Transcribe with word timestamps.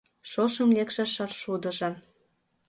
Шошым 0.29 0.69
лекше 0.77 1.03
шаршудыжо 1.13 1.89